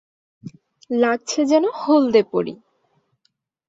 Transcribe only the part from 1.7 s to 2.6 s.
হলদে পরি